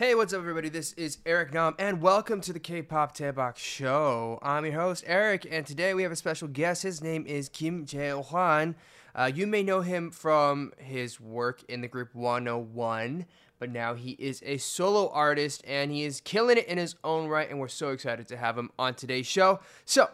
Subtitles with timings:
[0.00, 0.70] Hey, what's up, everybody?
[0.70, 4.38] This is Eric Nam, and welcome to the K-pop Daebak Show.
[4.40, 6.84] I'm your host, Eric, and today we have a special guest.
[6.84, 8.76] His name is Kim Jae-hwan.
[9.14, 13.26] Uh, you may know him from his work in the group 101,
[13.58, 17.28] but now he is a solo artist, and he is killing it in his own
[17.28, 19.60] right, and we're so excited to have him on today's show.
[19.84, 20.08] So,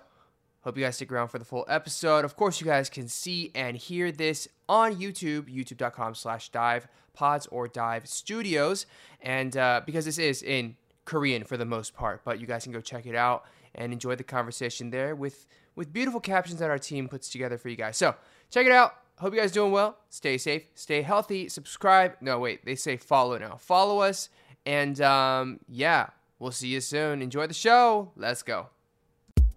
[0.66, 2.24] Hope you guys stick around for the full episode.
[2.24, 7.48] Of course, you guys can see and hear this on YouTube, youtube.com slash dive pods
[7.48, 8.86] or dive studios.
[9.20, 12.72] And uh, because this is in Korean for the most part, but you guys can
[12.72, 16.78] go check it out and enjoy the conversation there with, with beautiful captions that our
[16.78, 17.96] team puts together for you guys.
[17.96, 18.14] So
[18.50, 18.94] check it out.
[19.18, 19.96] Hope you guys doing well.
[20.10, 22.16] Stay safe, stay healthy, subscribe.
[22.20, 23.56] No, wait, they say follow now.
[23.56, 24.28] Follow us.
[24.66, 26.08] And um, yeah,
[26.38, 27.22] we'll see you soon.
[27.22, 28.12] Enjoy the show.
[28.14, 28.66] Let's go.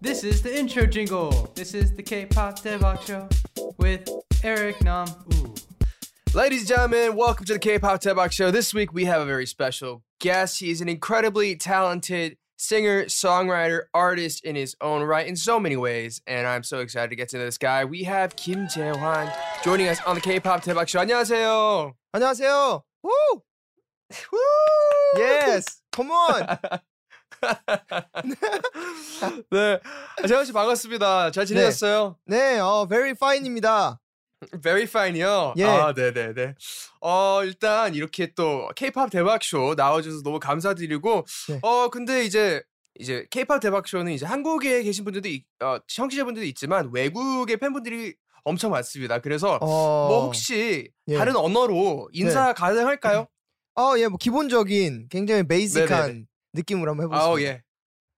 [0.00, 1.52] This is the intro jingle.
[1.54, 3.28] This is the K-pop Daebak Show
[3.76, 4.08] with
[4.42, 5.08] Eric Nam.
[5.34, 5.54] Ooh.
[6.33, 8.51] Ladies and gentlemen, welcome to the K-pop Daebak Show.
[8.51, 10.59] This week we have a very special guest.
[10.59, 15.77] He is an incredibly talented singer, songwriter, artist in his own right in so many
[15.77, 17.85] ways, and I'm so excited to get to know this guy.
[17.85, 19.31] We have Kim Jae-hwan
[19.63, 20.99] joining us on the K-pop Daebak Show.
[20.99, 21.93] 안녕하세요.
[22.13, 22.83] 안녕하세요.
[23.03, 23.43] Woo!
[24.31, 24.39] Woo!
[25.17, 25.81] Yes.
[25.93, 26.57] Come on.
[29.51, 29.79] 네,
[30.27, 31.31] 재환 씨 반갑습니다.
[31.31, 32.17] 잘 지내셨어요?
[32.25, 33.99] 네, 어, very fine입니다.
[34.62, 35.54] Very fine이요.
[35.58, 35.64] 예.
[35.64, 36.54] 아, 네, 네, 네.
[37.00, 41.58] 어, 일단 이렇게 또 K-팝 대박 쇼 나와주셔서 너무 감사드리고, 네.
[41.62, 42.62] 어, 근데 이제
[42.98, 48.14] 이제 K-팝 대박 쇼는 이제 한국에 계신 분들도 있- 어, 청취자분들도 있지만 외국의 팬분들이
[48.44, 49.20] 엄청 많습니다.
[49.20, 49.66] 그래서 어,
[50.08, 51.16] 뭐 혹시 예.
[51.16, 53.26] 다른 언어로 인사 가능할까요?
[53.76, 56.24] 어, 예, 뭐 기본적인 굉장히 베이직한 네네네.
[56.54, 57.30] 느낌으로 한번 해보겠습니다.
[57.30, 57.62] 아우 예,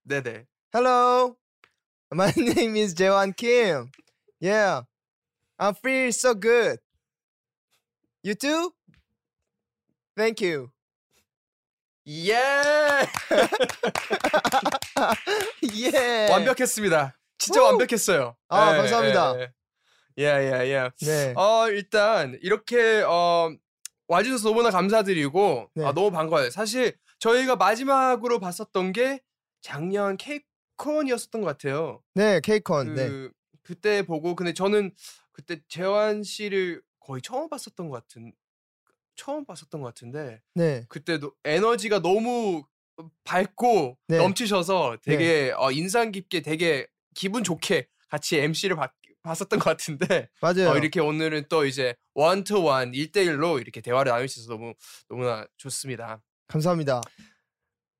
[0.03, 0.45] 네, 네.
[0.73, 1.35] Hello.
[2.11, 3.91] My name is Jaewon Kim.
[4.41, 4.85] Yeah.
[5.63, 6.79] I feel so good.
[8.21, 8.73] You too?
[10.17, 10.71] Thank you.
[12.05, 12.35] 예,
[15.63, 16.33] yeah.
[16.33, 17.15] 완벽했습니다.
[17.37, 17.63] 진짜 우!
[17.63, 18.35] 완벽했어요.
[18.49, 19.39] 아, 예, 감사합니다.
[19.39, 19.53] 예,
[20.17, 20.89] 예, 예, 예.
[20.99, 21.33] 네.
[21.37, 23.49] 어 일단 이렇게 어
[24.09, 25.85] 와주셔서 너무나 감사드리고 네.
[25.85, 26.49] 아, 너무 반가워요.
[26.49, 29.21] 사실 저희가 마지막으로 봤었던 게
[29.61, 32.03] 작년 케이콘이었었던 것 같아요.
[32.15, 32.95] 네, 케이콘.
[32.95, 33.07] 네.
[33.07, 33.31] 그
[33.63, 34.91] 그때 보고 근데 저는
[35.33, 38.31] 그때 재환 씨를 거의 처음 봤었던 것 같은
[39.15, 40.85] 처음 봤었던 것 같은데 네.
[40.87, 42.65] 그때도 에너지가 너무
[43.23, 44.17] 밝고 네.
[44.17, 48.93] 넘치셔서 되게 어, 인상 깊게 되게 기분 좋게 같이 MC를 봤,
[49.23, 50.69] 봤었던 것 같은데 맞아요.
[50.69, 54.73] 어, 이렇게 오늘은 또 이제 원투원 1대1로 이렇게 대화를 나누셔서 너무
[55.09, 56.21] 너무나 좋습니다.
[56.47, 57.01] 감사합니다.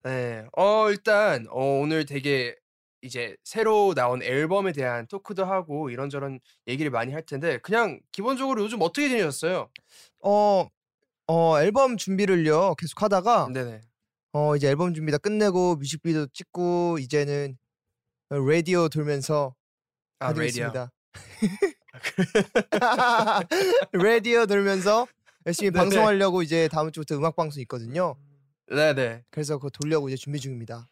[0.03, 0.45] 네.
[0.55, 2.55] 어 일단 어, 오늘 되게
[3.03, 8.81] 이제 새로 나온 앨범에 대한 토크도 하고 이런저런 얘기를 많이 할 텐데 그냥 기본적으로 요즘
[8.81, 9.69] 어떻게 지내셨어요?
[10.23, 10.69] 어,
[11.27, 12.75] 어, 앨범 준비를요.
[12.75, 13.81] 계속 하다가 네네.
[14.35, 17.55] 어 이제 앨범 준비 다 끝내고 뮤직비디오 찍고 이제는
[18.29, 19.53] 라디오 돌면서
[20.17, 20.43] 아 라디오.
[20.45, 20.91] 있습니다.
[23.93, 25.07] 라디오 돌면서
[25.45, 25.83] 열심히 네네.
[25.83, 28.15] 방송하려고 이제 다음 주부터 음악 방송 있거든요.
[28.67, 29.25] 네네.
[29.29, 30.89] 그래서 그거 돌려고 이제 준비 중입니다.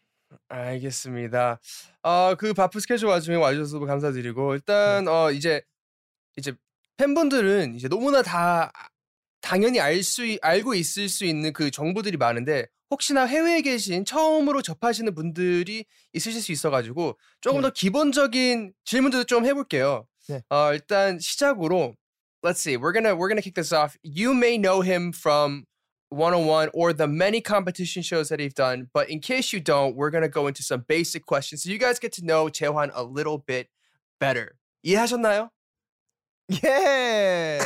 [0.52, 1.58] 알겠습니다.
[2.02, 5.62] 어, 그 바쁜 스케줄 와중에 와주셔서 감사드리고 일단 어 이제
[6.36, 6.52] 이제
[6.98, 8.70] 팬분들은 이제 너무나 다
[9.40, 15.14] 당연히 알 수 알고 있을 수 있는 그 정보들이 많은데 혹시나 해외에 계신 처음으로 접하시는
[15.14, 17.68] 분들이 있으실 수 있어가지고 조금 네.
[17.68, 20.06] 더 기본적인 질문들도 좀 해볼게요.
[20.28, 20.42] 네.
[20.50, 21.94] 어, 일단 시작으로
[22.44, 23.96] let's see we're gonna we're gonna kick this off.
[24.04, 25.64] You may know him from
[26.11, 28.89] 101 or the many competition shows that he's done.
[28.93, 31.77] But in case you don't, we're going to go into some basic questions so you
[31.77, 33.67] guys get to know Chaewan a little bit
[34.19, 34.55] better.
[34.85, 35.49] 이해하셨나요?
[36.49, 37.59] 예.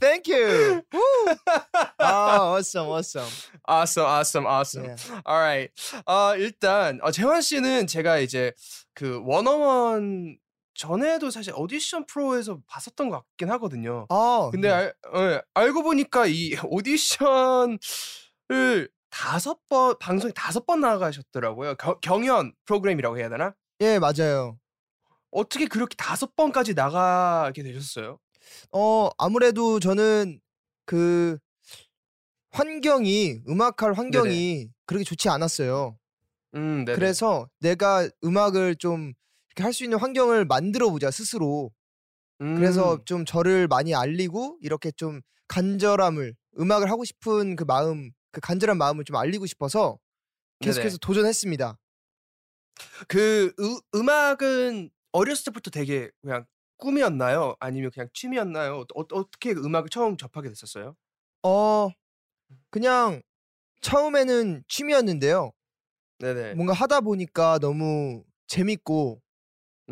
[0.00, 0.82] Thank you.
[0.92, 1.34] Woo.
[1.98, 3.24] 아, awesome, awesome.
[3.66, 4.84] awesome, awesome, awesome.
[4.84, 4.96] Yeah.
[5.26, 5.70] Alright.
[6.06, 8.52] 어, 일단 어, 재환 씨는 제가 이제
[8.94, 10.36] 그 원어원
[10.81, 14.07] 전에도 사실 오디션 프로에서 봤었던 것 같긴 하거든요.
[14.09, 14.73] 아, 근데 네.
[14.73, 17.77] 알, 어, 알고 보니까 이 오디션을
[19.11, 21.75] 다섯 번 방송에 다섯 번 나가셨더라고요.
[21.75, 23.53] 겨- 경연 프로그램이라고 해야 되나?
[23.81, 24.57] 예, 맞아요.
[25.29, 28.17] 어떻게 그렇게 다섯 번까지 나가게 되셨어요?
[28.71, 30.41] 어, 아무래도 저는
[30.85, 31.37] 그
[32.49, 35.97] 환경이 음악할 환경이 그렇게 좋지 않았어요.
[36.55, 36.95] 음, 네네.
[36.95, 39.13] 그래서 내가 음악을 좀
[39.51, 41.71] 이렇게 할 수 있는 환경을 만들어 보자 스스로.
[42.53, 48.41] 그래서 음, 좀 저를 많이 알리고 이렇게 좀 간절함을 음악을 하고 싶은 그 마음, 그
[48.41, 49.99] 간절한 마음을 좀 알리고 싶어서
[50.61, 50.99] 계속해서 네네.
[50.99, 51.79] 도전했습니다.
[53.07, 56.45] 그 으, 음악은 어렸을 때부터 되게 그냥
[56.77, 57.55] 꿈이었나요?
[57.59, 58.85] 아니면 그냥 취미였나요?
[58.95, 60.95] 어, 어떻게 음악을 처음 접하게 됐었어요?
[61.43, 61.89] 어,
[62.71, 63.21] 그냥
[63.81, 65.53] 처음에는 취미였는데요.
[66.19, 66.55] 네네.
[66.55, 69.21] 뭔가 하다 보니까 너무 재밌고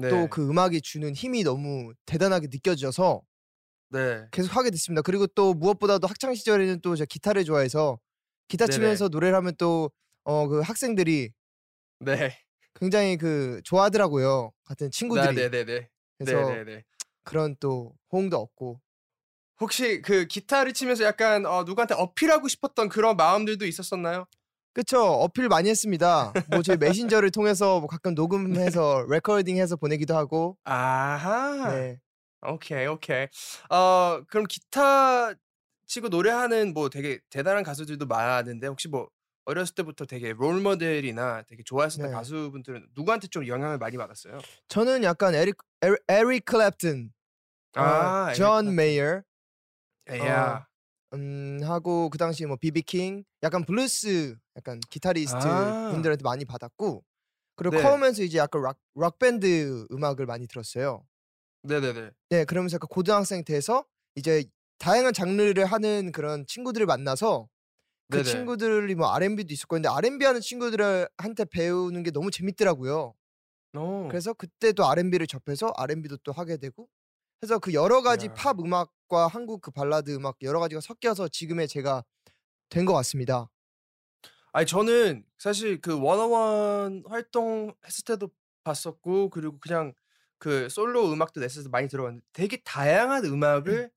[0.01, 0.09] 네.
[0.09, 3.21] 또그 음악이 주는 힘이 너무 대단하게 느껴져서
[3.89, 4.27] 네.
[4.31, 5.01] 계속 하게 됐습니다.
[5.01, 7.99] 그리고 또 무엇보다도 학창 시절에는 또 제가 기타를 좋아해서
[8.47, 8.75] 기타 네네.
[8.75, 9.89] 치면서 노래를 하면 또
[10.25, 11.31] 어 그 학생들이
[11.99, 12.37] 네.
[12.75, 14.51] 굉장히 그 좋아하더라고요.
[14.65, 15.35] 같은 친구들이.
[15.35, 15.89] 네네네.
[16.17, 16.83] 그래서 네네네.
[17.23, 18.81] 그런 또 호응도 얻고.
[19.59, 24.25] 혹시 그 기타를 치면서 약간 어, 누구한테 어필하고 싶었던 그런 마음들도 있었었나요?
[24.73, 26.31] 그쵸 어필 많이 했습니다.
[26.51, 30.57] 뭐 저희 메신저를 통해서 뭐 가끔 녹음해서 레코딩해서 보내기도 하고.
[30.63, 31.71] 아하.
[31.73, 31.99] 네.
[32.47, 33.27] 오케이 오케이.
[33.69, 35.33] 어 그럼 기타
[35.87, 39.09] 치고 노래하는 뭐 되게 대단한 가수들도 많은데 혹시 뭐
[39.45, 42.15] 어렸을 때부터 되게 롤 모델이나 되게 좋아했었던 네.
[42.15, 44.39] 가수분들은 누구한테 좀 영향을 많이 받았어요?
[44.67, 47.09] 저는 약간 에릭 에리, 에릭 클랩튼,
[47.73, 48.73] 아, 어, 에릭 존 클랩튼.
[48.75, 49.23] 메이어,
[50.19, 50.67] 야.
[51.13, 55.83] 음 하고 그 당시 뭐 비비킹, 약간 블루스, 약간 기타리스트 아.
[55.87, 57.03] 분들한테 많이 받았고.
[57.55, 57.75] 그리고 네.
[57.75, 61.05] 커오면서 이제 약간 락, 락 밴드 음악을 많이 들었어요.
[61.63, 62.11] 네네네.
[62.29, 63.85] 네, 그러면서 약간 고등학생 돼서
[64.15, 64.43] 이제
[64.77, 67.47] 다양한 장르를 하는 그런 친구들을 만나서
[68.09, 68.53] 그 네네.
[68.61, 73.15] 친구들이 뭐 R&B도 있었고 근데 R&B 하는 친구들한테 배우는 게 너무 재밌더라고요.
[73.73, 74.09] 오.
[74.09, 76.89] 그래서 그때도 R&B를 접해서 R&B도 또 하게 되고
[77.43, 78.29] 해서 그 여러 가지 야.
[78.29, 82.03] 팝 음악 과 한국 그 발라드 음악 여러 가지가 섞여서 지금의 제가
[82.69, 83.49] 된 것 같습니다.
[84.51, 88.29] 아니 저는 사실 그 원어원 활동했을 때도
[88.63, 89.93] 봤었고 그리고 그냥
[90.37, 93.91] 그 솔로 음악도 냈을 때 많이 들어봤는데 되게 다양한 음악을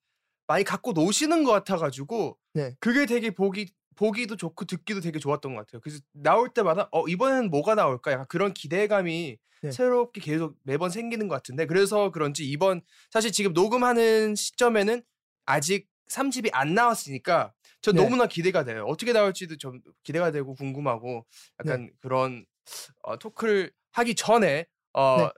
[0.47, 2.76] 많이 갖고 노시는 것 같아 가지고 네.
[2.81, 5.80] 그게 되게 보기 보기도 좋고 듣기도 되게 좋았던 것 같아요.
[5.80, 9.70] 그래서 나올 때마다 '어 이번에는 뭐가 나올까?' 약간 그런 기대감이 네.
[9.70, 15.02] 새롭게 계속 매번 생기는 것 같은데 그래서 그런지 이번 사실 지금 녹음하는 시점에는
[15.46, 17.98] 아직 3 집이 안 나왔으니까 저 네.
[18.04, 18.84] 너무나 기대가 돼요.
[18.86, 21.26] 어떻게 나올지도 좀 기대가 되고 궁금하고
[21.60, 22.44] 약간 그런
[23.02, 25.32] 어 토크를 하기 전에 어 네.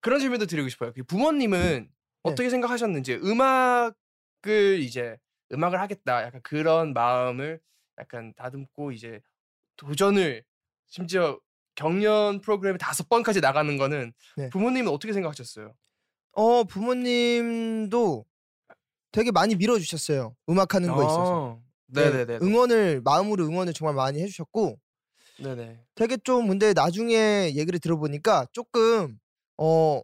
[0.00, 0.92] 그런 질문도 드리고 싶어요.
[0.94, 1.90] 그 부모님은
[2.22, 5.16] 어떻게 생각하셨는지 음악을 이제'
[5.54, 7.60] 음악을 하겠다.' 약간 그런 마음을
[7.98, 9.20] 약간 다듬고 이제
[9.76, 10.44] 도전을
[10.88, 11.40] 심지어
[11.76, 14.50] 경연 프로그램에 5 번까지 나가는 거는 네.
[14.50, 15.74] 부모님은 어떻게 생각하셨어요?
[16.32, 18.24] 어 부모님도
[19.12, 20.36] 되게 많이 밀어주셨어요.
[20.50, 21.36] 음악하는 거에 있어서.
[21.36, 21.62] 어.
[21.88, 22.38] 네네 네.
[22.42, 24.78] 응원을 마음으로 응원을 정말 많이 해주셨고
[25.38, 25.84] 네네.
[25.96, 29.18] 되게 좀 근데 나중에 얘기를 들어보니까 조금
[29.58, 30.00] 어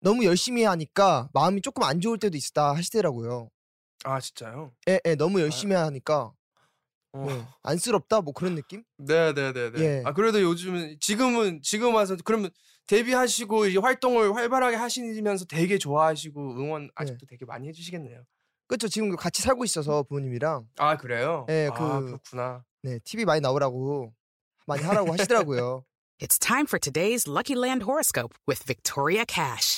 [0.00, 3.50] 너무 열심히 하니까 마음이 조금 안 좋을 때도 있다 하시더라고요.
[4.04, 4.72] 아 진짜요?
[4.88, 6.32] 예, 예, 너무 열심히 하니까
[7.12, 7.24] 어.
[7.26, 8.84] 네, 안쓰럽다 뭐 그런 느낌?
[8.98, 9.78] 네네네네.
[9.80, 10.02] 예.
[10.04, 12.50] 아 그래도 요즘은 지금은 지금 와서 그러면
[12.86, 18.22] 데뷔하시고 이제 활동을 활발하게 하시면서 되게 좋아하시고 응원 아직도 되게 많이 해주시겠네요.
[18.66, 18.88] 그렇죠.
[18.88, 21.46] 지금 같이 살고 있어서 부모님이랑 아 그래요?
[21.48, 22.64] 예, 아 그- 그렇구나.
[22.82, 24.12] 네 TV 많이 나오라고
[24.66, 25.84] 많이 하라고 하시더라고요.
[26.20, 29.77] It's time for today's Lucky Land horoscope with Victoria Cash.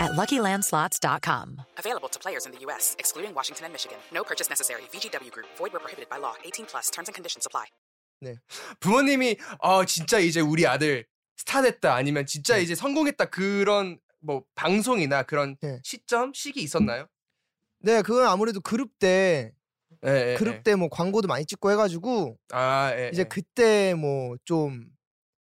[0.00, 1.62] at luckylandslots.com.
[1.78, 3.98] Available to players in the U.S., excluding Washington and Michigan.
[4.12, 4.82] No purchase necessary.
[4.92, 6.34] VGW Group, void where prohibited by law.
[6.44, 7.66] 18 plus terms and conditions apply.
[8.80, 11.04] 부모님이 어 진짜 이제 우리 아들
[11.36, 12.62] 스타 됐다 아니면 진짜 네.
[12.62, 15.80] 이제 성공했다 그런 뭐 방송이나 그런 네.
[15.84, 17.06] 시점 시기 있었나요?
[17.80, 19.52] 네, 그건 아무래도 그룹 때
[20.06, 20.62] 예, 예, 그룹 예.
[20.62, 23.24] 때뭐 광고도 많이 찍고 해가지고 아 예, 이제 예.
[23.24, 24.86] 그때 뭐 좀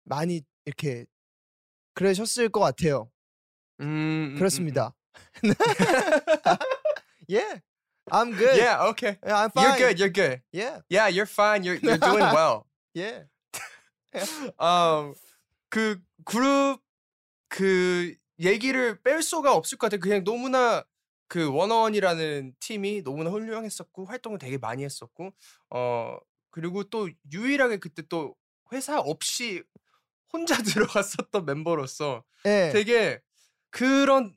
[0.04, 1.06] 많이 이렇게
[1.94, 3.10] 그러셨을 것 같아요.
[3.80, 4.94] 음, 음, 음, 그렇습니다.
[7.28, 7.60] Yeah,
[8.10, 8.56] I'm good.
[8.58, 9.18] Yeah, okay.
[9.24, 9.80] Yeah, I'm You're fine.
[9.80, 10.00] good.
[10.00, 10.42] You're good.
[10.54, 11.64] Yeah, Yeah, you're fine.
[11.64, 12.66] You're you're doing well.
[12.94, 13.26] yeah.
[14.60, 15.14] 음,
[15.70, 16.82] 그 그룹
[17.50, 20.00] 그 얘기를 뺄 수가 없을 것 같아요.
[20.00, 20.84] 그냥 너무나
[21.28, 25.34] 그 원어원이라는 팀이 너무나 훌륭했었고 활동을 되게 많이 했었고
[25.72, 26.18] 어
[26.52, 28.36] 그리고 또 유일하게 그때 또
[28.72, 29.64] 회사 없이
[30.32, 32.70] 혼자 들어갔었던 멤버로서 예.
[32.72, 33.20] 되게
[33.78, 34.36] 그런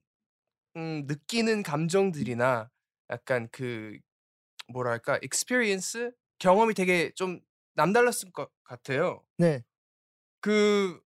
[0.76, 2.70] 음, 느끼는 감정들이나
[3.08, 3.98] 약간 그
[4.68, 7.40] 뭐랄까 experience 경험이 되게 좀
[7.74, 9.24] 남달랐을 것 같아요.
[9.38, 9.64] 네.
[10.40, 11.00] 그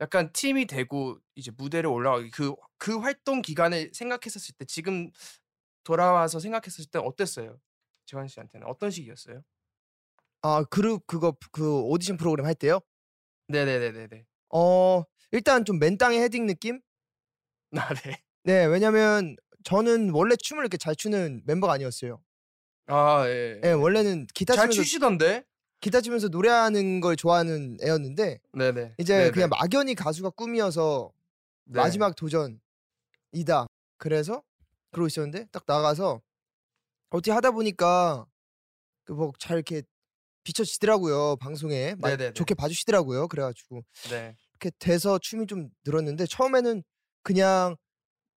[0.00, 5.10] 약간 팀이 되고 이제 무대를 올라가기 그, 그 활동 기간을 생각했었을 때 지금
[5.82, 7.58] 돌아와서 생각했을 때 어땠어요?
[8.04, 9.42] 재환 씨한테는 어떤 시기였어요?
[10.42, 12.80] 아 그룹 그거 그 오디션 프로그램 할 때요.
[13.48, 14.26] 네네네네네.
[14.52, 16.80] 어 일단 좀 맨땅에 헤딩 느낌?
[17.76, 18.22] 아 네.
[18.44, 22.22] 네, 왜냐면 저는 원래 춤을 이렇게 잘 추는 멤버가 아니었어요.
[22.86, 23.60] 아 예.
[23.64, 25.44] 예, 원래는 기타 잘 치면서 추시던데.
[25.80, 28.94] 기타 치면서 노래하는 걸 좋아하는 애였는데 네네.
[28.98, 29.30] 이제 네네.
[29.30, 31.12] 그냥 막연히 가수가 꿈이어서
[31.66, 31.76] 네.
[31.80, 33.66] 마지막 도전이다.
[33.98, 34.42] 그래서
[34.92, 36.20] 그러고 있었는데 딱 나가서
[37.10, 38.26] 어떻게 하다 보니까
[39.04, 39.82] 그 뭐 잘 이렇게
[40.44, 42.32] 비춰지더라고요 방송에 마- 네네네.
[42.34, 43.28] 좋게 봐주시더라고요.
[43.28, 44.36] 그래가지고 네.
[44.52, 46.82] 이렇게 돼서 춤이 좀 늘었는데 처음에는
[47.22, 47.76] 그냥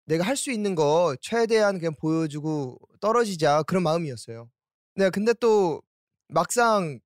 [0.06, 4.50] 내가 할 수 있는 거 최대한 그냥 보여주고 떨어지자 그런 마음이었어요.
[4.96, 5.80] 네, 근데 또
[6.28, 6.98] 막상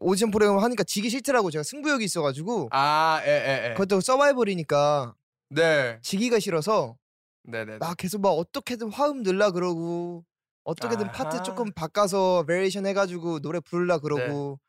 [0.00, 3.74] 오디션 프로그램 하니까 지기 싫더라고 제가 승부욕이 있어가지고 아, 예, 예, 예.
[3.74, 5.14] 그것도 서바이벌이니까
[5.50, 5.98] 네.
[6.02, 6.96] 지기가 싫어서
[7.44, 7.78] 네 네.
[7.78, 10.24] 막 계속 막 어떻게든 화음 넣으려 그러고
[10.64, 11.42] 어떻게든 파트 아하.
[11.42, 14.60] 조금 바꿔서 variation 해가지고 노래 부르려 그러고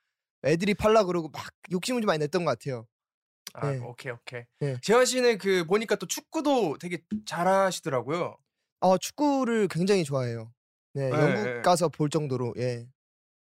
[0.43, 2.85] 애드립 하려 그러고 막 욕심을 좀 많이 냈던 것 같아요.
[3.53, 3.79] 아, 네.
[3.79, 4.43] 오케이, 오케이.
[4.59, 4.77] 네.
[4.81, 8.37] 재환 씨는 그 보니까 또 축구도 되게 잘하시더라고요.
[8.81, 10.51] 어 축구를 굉장히 좋아해요.
[10.93, 11.61] 네, 네, 영국 네.
[11.61, 12.87] 가서 볼 정도로 예.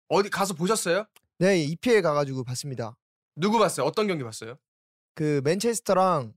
[0.08, 1.06] 어디 가서 보셨어요?
[1.38, 2.96] 네, EPL 가가지고 봤습니다.
[3.36, 3.86] 누구 봤어요?
[3.86, 4.56] 어떤 경기 봤어요?
[5.14, 6.34] 그 맨체스터랑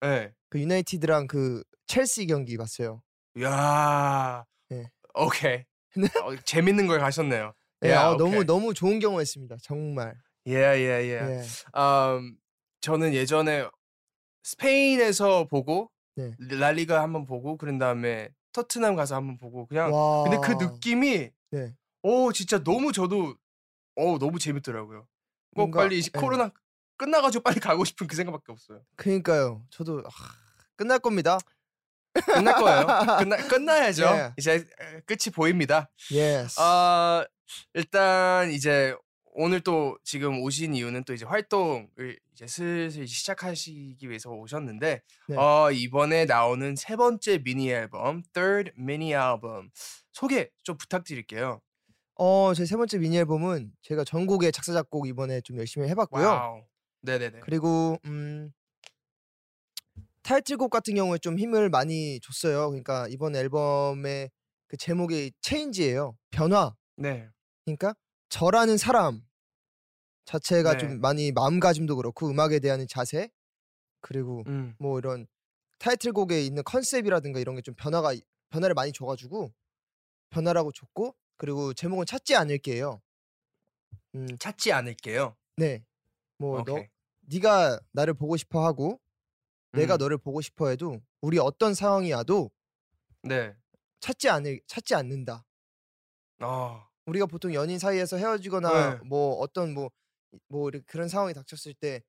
[0.00, 0.32] 네.
[0.50, 3.02] 그 유나이티드랑 그 첼시 경기 봤어요.
[3.40, 4.44] 야.
[4.68, 4.90] 네.
[5.14, 5.64] 오케이.
[5.96, 6.02] 네.
[6.24, 7.54] 어, 재밌는 걸 가셨네요.
[7.80, 8.44] 네, 야, 어, 너무.
[8.44, 9.56] 너무 좋은 경험했습니다.
[9.62, 10.14] 정말.
[10.46, 11.10] 예, 예, 예.
[11.10, 11.42] 예.
[11.78, 12.36] 음,
[12.82, 13.66] 저는 예전에
[14.42, 16.34] 스페인에서 보고 네.
[16.38, 20.24] 라리가 한번 보고 그런 다음에 토트넘 가서 한번 보고 그냥 와.
[20.24, 21.74] 근데 그 느낌이 네.
[22.02, 23.36] 오 진짜 너무 저도
[23.96, 25.00] 어 너무 재밌더라고요.
[25.02, 25.08] 꼭
[25.54, 26.20] 뭔가- 빨리 예.
[26.20, 26.50] 코로나
[26.98, 28.82] 끝나가지고 빨리 가고 싶은 그 생각밖에 없어요.
[28.96, 29.64] 그러니까요.
[29.70, 30.10] 저도 아,
[30.76, 31.38] 끝날 겁니다.
[32.26, 32.86] 끝날 거예요.
[33.18, 34.04] 끝나 끝나야죠.
[34.04, 34.32] 예.
[34.36, 35.88] 이제 에, 끝이 보입니다.
[36.10, 36.56] Yes.
[36.60, 37.24] 아
[37.74, 38.94] 일단 이제
[39.34, 45.36] 오늘 또 지금 오신 이유는 또 이제 활동을 이제 슬슬 시작하시기 위해서 오셨는데 네.
[45.36, 49.70] 어 이번에 나오는 세 번째 미니 앨범 Third Mini Album
[50.12, 51.60] 소개 좀 부탁드릴게요.
[52.16, 56.26] 어, 제 세 번째 미니 앨범은 제가 전곡의 작사 작곡 이번에 좀 열심히 해봤고요.
[56.26, 56.62] Wow.
[57.00, 57.40] 네네네.
[57.40, 58.52] 그리고 음
[60.22, 62.68] 타이틀곡 같은 경우에 좀 힘을 많이 줬어요.
[62.68, 64.30] 그러니까 이번 앨범의
[64.68, 66.16] 그 제목이 Change예요.
[66.30, 66.74] 변화.
[66.96, 67.28] 네.
[67.64, 67.94] 그러니까
[68.32, 69.20] 저라는 사람
[70.24, 70.78] 자체가 네.
[70.78, 73.28] 좀 많이 마음가짐도 그렇고 음악에 대한 자세
[74.00, 74.74] 그리고 음.
[74.78, 75.26] 뭐 이런
[75.78, 78.14] 타이틀곡에 있는 컨셉이라든가 이런 게 좀 변화가
[78.48, 79.52] 변화를 많이 줘가지고
[80.30, 83.02] 변화라고 줬고 그리고 제목은 찾지 않을게요.
[84.14, 85.36] 음, 찾지 않을게요.
[85.58, 85.84] 네.
[86.38, 86.86] 뭐 너.
[87.28, 88.98] 네가 나를 보고 싶어 하고
[89.72, 89.98] 내가 음.
[89.98, 92.50] 너를 보고 싶어 해도 우리 어떤 상황이 와도
[93.24, 93.54] 네.
[94.00, 95.44] 찾지 않을 찾지 않는다.
[96.38, 96.91] 아.
[97.06, 99.02] 우리가 보통 연인 사이에서 헤어지거나 네.
[99.06, 99.90] 뭐 어떤 뭐
[100.48, 102.02] 뭐 그런 상황이 닥쳤을 때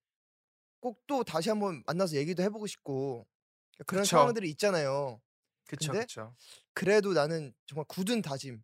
[0.82, 3.28] 꼭 또 다시 한번 만나서 얘기도 해보고 싶고
[3.88, 4.08] 그런 그쵸.
[4.08, 5.22] 상황들이 있잖아요.
[5.68, 6.36] 그쵸 근데 그쵸.
[6.74, 8.64] 그래도 나는 정말 굳은 다짐.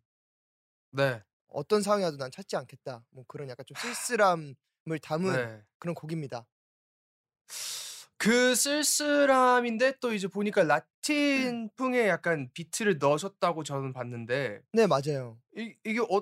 [0.90, 1.22] 네.
[1.48, 3.04] 어떤 상황이 와도 난 찾지 않겠다.
[3.10, 5.64] 뭐 그런 약간 좀 쓸쓸함을 담은 네.
[5.78, 6.46] 그런 곡입니다.
[8.20, 15.40] 그 쓸쓸함인데 또 이제 보니까 라틴풍의 약간 비트를 넣으셨다고 저는 봤는데 네 맞아요.
[15.56, 16.20] 이, 이게 어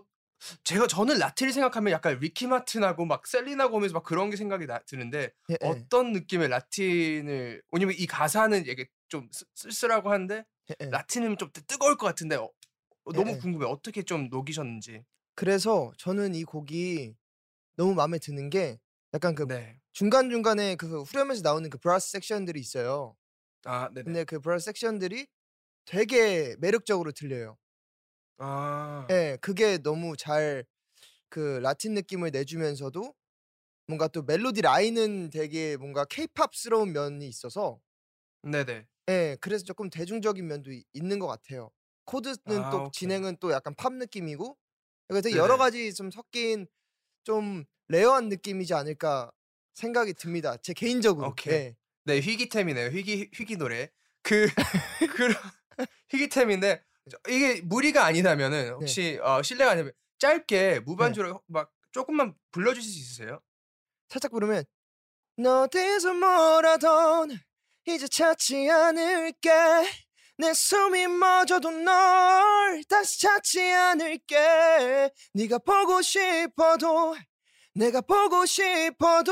[0.62, 4.78] 제가 저는 라틴을 생각하면 약간 리키 마틴하고 막 셀리나 고메즈 막 그런 게 생각이 나,
[4.86, 10.76] 드는데 예, 예, 어떤 느낌의 라틴을 왜냐면 이 가사는 이게 좀 쓸- 쓸쓸하고 한데 예,
[10.80, 10.90] 예.
[10.90, 13.38] 라틴은 좀 뜨- 뜨거울 것 같은데 어, 어, 너무 예, 예.
[13.40, 15.02] 궁금해 어떻게 좀 녹이셨는지
[15.34, 17.16] 그래서 저는 이 곡이
[17.74, 18.78] 너무 마음에 드는 게
[19.14, 19.80] 약간 그 네.
[19.98, 23.16] 중간 중간에 그 후렴에서 나오는 그 brass section들이 있어요.
[23.64, 25.26] 아 네네 근데 그 brass section들이
[25.86, 27.58] 되게 매력적으로 들려요.
[28.38, 30.64] 아 예, 그게 너무 잘
[31.30, 33.14] 그 라틴 느낌을 내주면서도
[33.88, 37.80] 뭔가 또 멜로디 라인은 되게 뭔가 케이팝스러운 면이 있어서
[38.42, 41.70] 네네 예, 그래서 조금 대중적인 면도 이- 있는 것 같아요.
[42.04, 42.90] 코드는 아, 또 오케이.
[42.92, 44.56] 진행은 또 약간 팝 느낌이고
[45.08, 45.34] 그래서 네네.
[45.34, 46.66] 여러 가지 좀 섞인
[47.24, 49.32] 좀 rare한 느낌이지 않을까
[49.78, 50.56] 생각이 듭니다.
[50.62, 51.28] 제 개인적으로.
[51.28, 51.54] 오케이.
[51.54, 51.76] 예.
[52.04, 52.88] 네, 희귀템이네요.
[52.90, 53.90] 희귀 희귀 노래.
[54.22, 54.48] 그
[55.16, 55.36] 그런
[56.10, 62.98] 희귀템인데 저- 이게 무리가 아니다면은 혹시 어, 실례가 아니면 짧게 무반주로 막 조금만 불러주실 수
[62.98, 63.40] 있으세요?
[64.08, 64.64] 살짝 부르면
[65.36, 67.38] 너 어디서 뭐라던
[67.86, 69.50] 이제 찾지 않을게
[70.38, 77.16] 내 숨이 멎어도 널 다시 찾지 않을게 네가 보고 싶어도
[77.78, 79.30] 내가 보고 싶어도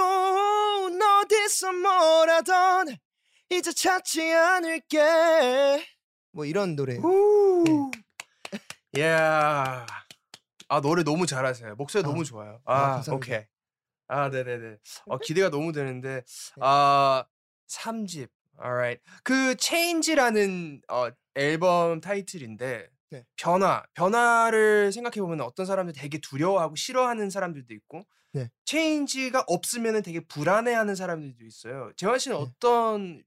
[0.91, 2.97] 너 어디서 뭐라던
[3.51, 5.85] 이제 찾지 않을게
[6.31, 7.91] 뭐 이런 노래 후.
[9.01, 9.85] 야.
[10.69, 11.75] 아, 노래 너무 잘하세요.
[11.75, 12.07] 목소리 아.
[12.07, 12.61] 너무 좋아요.
[12.65, 13.13] 아, 아.
[13.13, 13.43] 오케이.
[14.07, 14.77] 아, 네, 네, 네.
[15.07, 16.23] 어, 기대가 너무 되는데
[16.61, 17.25] 아,
[17.69, 18.29] 3집.
[18.63, 19.03] alright.
[19.25, 23.25] 그 Change라는 어, 앨범 타이틀인데 네.
[23.37, 28.51] 변화, 변화를 생각해 보면 어떤 사람들 되게 두려워하고 싫어하는 사람들도 있고 네.
[28.65, 31.93] change가 없으면 되게 불안해하는 사람들도 있어요.
[31.97, 32.43] 재환 씨는 네.
[32.43, 33.25] 어떤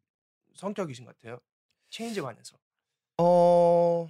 [0.55, 1.39] 성격이신 것 같아요?
[1.89, 2.57] change 관해서.
[3.17, 4.07] 어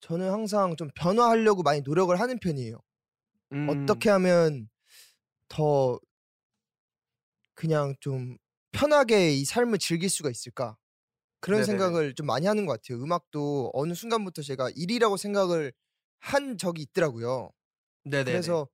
[0.00, 2.80] 저는 항상 좀 변화하려고 많이 노력을 하는 편이에요.
[3.52, 4.68] 음, 어떻게 하면
[5.48, 6.00] 더
[7.54, 8.36] 그냥 좀
[8.72, 10.76] 편하게 이 삶을 즐길 수가 있을까?
[11.44, 11.64] 그런 네네네.
[11.64, 13.02] 생각을 좀 많이 하는 것 같아요.
[13.04, 15.72] 음악도 어느 순간부터 제가 일이라고 생각을
[16.20, 17.50] 한 적이 있더라고요.
[18.04, 18.40] 네네.
[18.40, 18.68] 그래서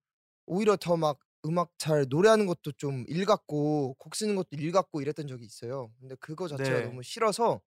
[0.47, 5.01] 오히려 더 막 음악 잘 노래하는 것도 좀 일 같고 곡 쓰는 것도 일 같고
[5.03, 5.93] 이랬던 적이 있어요.
[6.01, 6.83] 근데 그거 자체가 네.
[6.83, 7.61] 너무 싫어서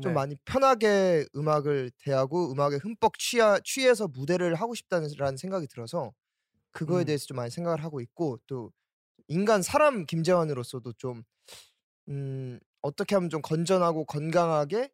[0.00, 0.14] 좀 네.
[0.14, 5.08] 많이 편하게 음악을 대하고 음악에 흠뻑 취하, 취해서 무대를 하고 싶다는
[5.38, 6.12] 생각이 들어서
[6.72, 7.06] 그거에 음.
[7.06, 8.72] 대해서 좀 많이 생각을 하고 있고 또
[9.28, 11.24] 인간 사람 김재환으로서도 좀
[12.08, 14.90] 음, 어떻게 하면 좀 건전하고 건강하게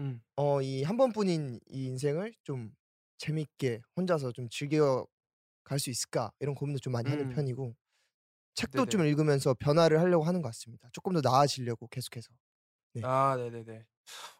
[0.00, 0.22] 음.
[0.36, 2.72] 어, 이 한 번뿐인 이 인생을 좀
[3.18, 5.06] 재밌게 혼자서 좀 즐겨
[5.64, 7.28] 갈 수 있을까 이런 고민도 좀 많이 하는 음.
[7.28, 7.76] 편이고
[8.56, 9.06] 책도 좀 네네.
[9.06, 10.88] 읽으면서 변화를 하려고 하는 것 같습니다.
[10.92, 12.30] 조금 더 나아지려고 계속해서.
[12.94, 13.04] 네.
[13.04, 13.86] 아, 네네네.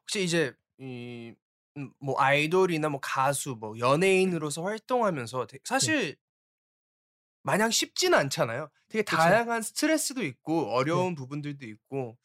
[0.02, 1.34] 혹시 이제 이
[1.78, 6.16] 음, 뭐 아이돌이나 뭐 가수, 뭐 연예인으로서 활동하면서 되- 사실
[7.42, 8.68] 마냥 쉽지는 않잖아요.
[8.88, 9.42] 되게 그쵸.
[9.42, 12.18] 다양한 스트레스도 있고 어려운 부분들도 있고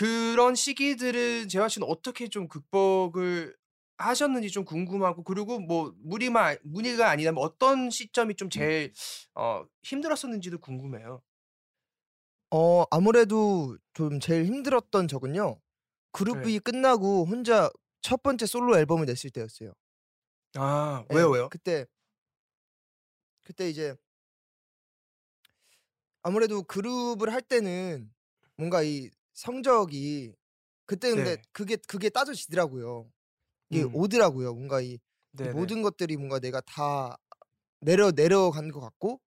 [0.00, 3.54] 그런 시기들은 재환 씨는 어떻게 좀 극복을
[3.98, 8.94] 하셨는지 좀 궁금하고 그리고 뭐 무리만 무리가 아니라면 어떤 시점이 좀 제일
[9.34, 11.20] 어, 힘들었었는지도 궁금해요.
[12.50, 15.60] 어 아무래도 좀 제일 힘들었던 적은요.
[16.12, 16.58] 그룹이 네.
[16.60, 19.74] 끝나고 혼자 첫 번째 솔로 앨범을 냈을 때였어요.
[20.54, 21.48] 아, 예, 왜요, 왜요?
[21.50, 21.84] 그때
[23.42, 23.94] 그때 이제
[26.22, 28.10] 아무래도 그룹을 할 때는
[28.56, 30.34] 뭔가 이 성적이
[30.86, 31.42] 그때 근데 네.
[31.52, 33.10] 그게 그게 따져지더라고요.
[33.70, 33.94] 이게 음.
[33.94, 34.54] 오더라고요.
[34.54, 34.98] 뭔가 이,
[35.40, 35.48] 이 네네.
[35.48, 37.16] 모든 것들이 뭔가 내가 다
[37.80, 39.20] 내려 내려간 것 같고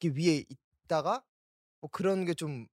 [0.00, 0.44] 이게 위에
[0.86, 1.24] 있다가
[1.80, 2.66] 뭐 그런 게 좀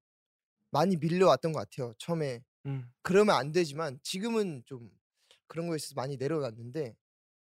[0.72, 1.94] 많이 밀려왔던 것 같아요.
[2.00, 2.92] 처음에 음.
[3.04, 4.92] 그러면 안 되지만 지금은 좀
[5.48, 6.96] 그런 거에 있어서 많이 내려놨는데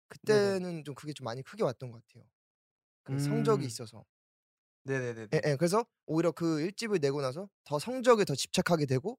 [0.10, 2.26] 그때는 좀 그게 좀 많이 크게 왔던 것 같아요.
[3.04, 3.68] 그 성적이 음.
[3.68, 4.06] 있어서.
[4.86, 5.28] 네네네네.
[5.34, 5.56] 예, 예.
[5.56, 9.18] 그래서 오히려 그 1집을 내고 나서 더 성적에 더 집착하게 되고 음.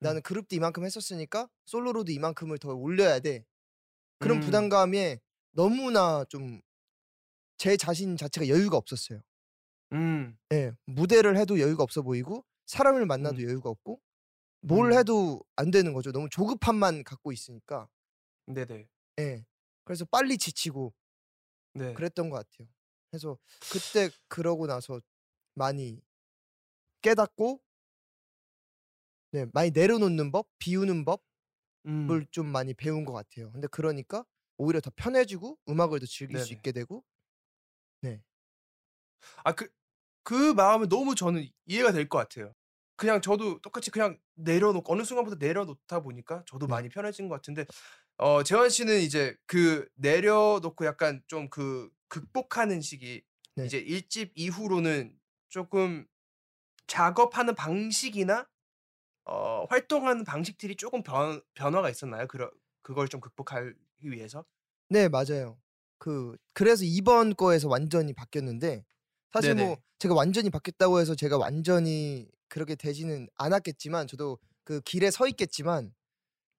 [0.00, 3.44] 나는 그룹도 이만큼 했었으니까 솔로로도 이만큼을 더 올려야 돼.
[4.18, 4.40] 그런 음.
[4.42, 5.20] 부담감에
[5.52, 6.62] 너무나 좀
[7.62, 9.20] 제 자신 자체가 여유가 없었어요.
[9.92, 10.36] 음.
[10.52, 10.72] 예.
[10.86, 13.42] 무대를 해도 여유가 없어 보이고 사람을 만나도 음.
[13.44, 14.00] 여유가 없고
[14.62, 14.98] 뭘 음.
[14.98, 16.10] 해도 안 되는 거죠.
[16.10, 17.88] 너무 조급함만 갖고 있으니까.
[18.48, 18.88] 네네.
[19.20, 19.44] 예.
[19.84, 20.92] 그래서 빨리 지치고
[21.74, 21.94] 네.
[21.94, 22.68] 그랬던 것 같아요.
[23.12, 23.38] 그래서
[23.70, 25.02] 그때 그러고 나서
[25.54, 26.00] 많이
[27.02, 27.60] 깨닫고
[29.32, 31.20] 네, 많이 내려놓는 법, 비우는 법을
[31.86, 32.26] 음.
[32.30, 33.52] 좀 많이 배운 것 같아요.
[33.52, 34.24] 근데 그러니까
[34.58, 36.56] 오히려 더 편해지고 음악을 더 즐길 수 네네.
[36.58, 37.04] 있게 되고
[38.02, 38.22] 네.
[39.44, 39.68] 아, 그,
[40.24, 42.54] 그 마음은 너무 저는 이해가 될 것 같아요.
[42.96, 46.70] 그냥 저도 똑같이 그냥 내려놓고 어느 순간부터 내려놓다 보니까 저도 네.
[46.70, 47.66] 많이 편해진 것 같은데
[48.18, 53.22] 어, 재환 씨는 이제 그 내려놓고 약간 좀 그 극복하는 시기
[53.54, 53.64] 네.
[53.64, 56.06] 이제 일집 이후로는 조금
[56.86, 58.46] 작업하는 방식이나
[59.24, 62.28] 어, 활동하는 방식들이 조금 변, 변화가 있었나요?
[62.28, 64.44] 그러, 그걸 좀 극복하기 위해서?
[64.88, 65.58] 네, 맞아요.
[65.98, 68.84] 그 그래서 이번 거에서 완전히 바뀌었는데
[69.32, 69.82] 사실 뭐 네네.
[69.98, 75.94] 제가 완전히 바뀌었다고 해서 제가 완전히 그렇게 되지는 않았겠지만 저도 그 길에 서 있겠지만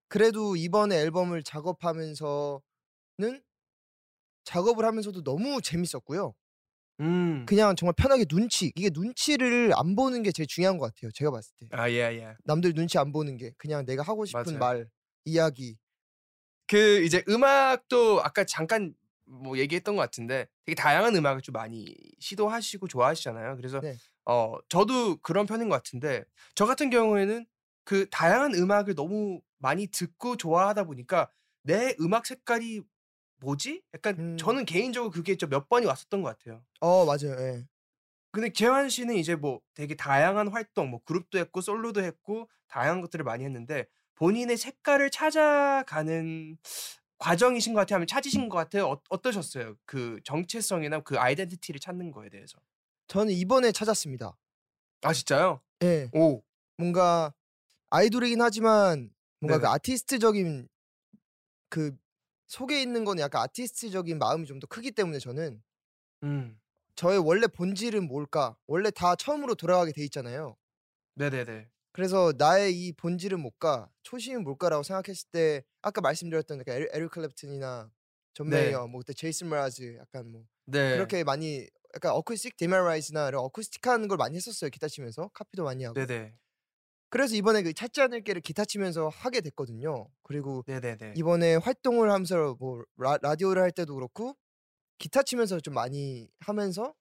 [0.09, 2.61] 그래도 이번에 앨범을 작업하면서는
[4.43, 6.33] 작업을 하면서도 너무 재밌었고요.
[6.99, 7.45] 음.
[7.45, 11.11] 그냥 정말 편하게 눈치 이게 눈치를 안 보는 게 제일 중요한 것 같아요.
[11.11, 12.35] 제가 봤을 때 아, 예, 예.
[12.45, 14.59] 남들 눈치 안 보는 게 그냥 내가 하고 싶은 맞아요.
[14.59, 14.89] 말
[15.25, 15.77] 이야기.
[16.67, 18.93] 그 이제 음악도 아까 잠깐
[19.25, 23.55] 뭐 얘기했던 것 같은데 되게 다양한 음악을 좀 많이 시도하시고 좋아하시잖아요.
[23.57, 23.95] 그래서 네.
[24.25, 26.23] 어 저도 그런 편인 것 같은데
[26.55, 27.45] 저 같은 경우에는
[27.85, 31.29] 그 다양한 음악을 너무 많이 듣고 좋아하다 보니까
[31.63, 32.81] 내 음악 색깔이
[33.43, 33.83] 뭐지?
[33.93, 34.37] 약간 음.
[34.37, 36.63] 저는 개인적으로 그게 좀 몇 번이 왔었던 것 같아요.
[36.79, 37.35] 어 맞아요.
[37.39, 37.65] 예.
[38.31, 43.23] 근데 재환 씨는 이제 뭐 되게 다양한 활동, 뭐 그룹도 했고 솔로도 했고 다양한 것들을
[43.23, 46.57] 많이 했는데 본인의 색깔을 찾아가는
[47.19, 47.97] 과정이신 것 같아요?
[47.97, 48.87] 아니면 찾으신 것 같아요?
[48.87, 49.75] 어, 어떠셨어요?
[49.85, 52.57] 그 정체성이나 그 아이덴티티를 찾는 거에 대해서.
[53.07, 54.35] 저는 이번에 찾았습니다.
[55.03, 55.61] 아 진짜요?
[55.83, 56.09] 예.
[56.13, 56.41] 오.
[56.77, 57.33] 뭔가
[57.91, 59.73] 아이돌이긴 하지만 뭔가 그 네네.
[59.75, 60.67] 아티스트적인
[61.69, 61.95] 그
[62.53, 65.63] 속에 있는 거는 약간 아티스트적인 마음이 좀 더 크기 때문에 저는
[66.23, 66.59] 음.
[66.95, 68.57] 저의 원래 본질은 뭘까?
[68.67, 70.57] 원래 다 처음으로 돌아가게 돼 있잖아요.
[71.15, 71.69] 네네네.
[71.91, 73.89] 그래서 나의 이 본질은 뭘까?
[74.03, 77.91] 초심은 뭘까라고 생각했을 때 아까 말씀드렸던 약간 에리, 에릭 클랩튼이나
[78.33, 78.63] 존 네.
[78.65, 80.95] 메이어, 뭐 그때 제이슨 므라즈 약간 뭐 네.
[80.95, 85.93] 그렇게 많이 약간 어쿠스틱 데마라이즈나 이런 어쿠스틱한 걸 많이 했었어요 기타 치면서 카피도 많이 하고
[85.93, 86.33] 네네.
[87.13, 90.09] 그래서 이번에 그 찾지 않을게를 기타 치면서 하게 됐거든요.
[90.23, 91.13] 그리고 네네네.
[91.15, 94.35] 이번에 활동을 하면서 뭐 라, 라디오를 할 때도 그렇고
[94.97, 96.95] 기타 치면서 좀 많이 하면서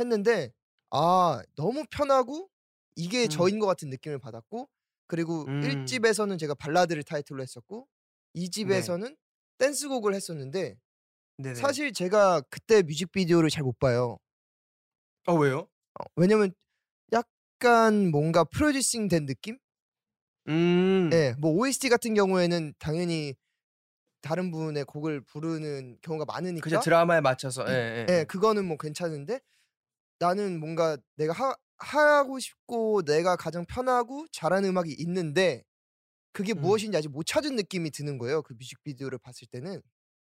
[0.00, 0.50] 했는데
[0.88, 2.48] 아 너무 편하고
[2.96, 3.28] 이게 음.
[3.28, 4.66] 저인 것 같은 느낌을 받았고
[5.08, 5.60] 그리고 음.
[5.60, 7.86] 1집에서는 제가 발라드를 타이틀로 했었고
[8.32, 8.46] 네.
[8.46, 9.14] 2집에서는
[9.58, 10.78] 댄스곡을 했었는데
[11.36, 11.54] 네네.
[11.56, 14.16] 사실 제가 그때 뮤직비디오를 잘 못 봐요.
[15.26, 15.68] 어 왜요?
[16.00, 16.54] 어, 왜냐면
[17.64, 19.58] 약간 뭔가 프로듀싱 된 느낌?
[20.48, 21.08] 음.
[21.14, 23.34] 예, 뭐 OST 같은 경우에는 당연히
[24.20, 26.62] 다른 분의 곡을 부르는 경우가 많으니까.
[26.62, 27.64] 그죠 드라마에 맞춰서.
[27.68, 28.06] 예, 예.
[28.10, 29.40] 예, 그거는 뭐 괜찮은데
[30.18, 35.64] 나는 뭔가 내가 하, 하고 싶고 내가 가장 편하고 잘하는 음악이 있는데
[36.32, 36.60] 그게 음.
[36.60, 38.42] 무엇인지 아직 못 찾은 느낌이 드는 거예요.
[38.42, 39.80] 그 뮤직비디오를 봤을 때는.